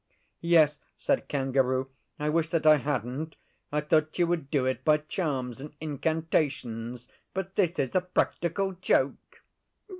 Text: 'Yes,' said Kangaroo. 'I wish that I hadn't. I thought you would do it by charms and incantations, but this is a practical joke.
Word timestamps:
'Yes,' 0.39 0.79
said 0.97 1.27
Kangaroo. 1.27 1.87
'I 2.19 2.29
wish 2.29 2.49
that 2.49 2.65
I 2.65 2.77
hadn't. 2.77 3.35
I 3.71 3.81
thought 3.81 4.17
you 4.17 4.25
would 4.25 4.49
do 4.49 4.65
it 4.65 4.83
by 4.83 4.97
charms 4.97 5.61
and 5.61 5.75
incantations, 5.79 7.07
but 7.35 7.55
this 7.55 7.77
is 7.77 7.93
a 7.93 8.01
practical 8.01 8.71
joke. 8.71 9.43